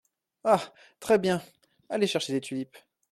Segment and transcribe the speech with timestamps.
[0.43, 0.73] Ah!
[0.99, 1.43] très bien!…
[1.87, 2.75] allez chercher des tulipes…